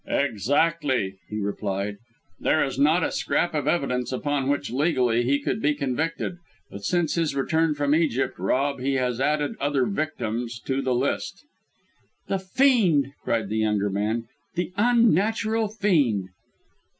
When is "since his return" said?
6.83-7.75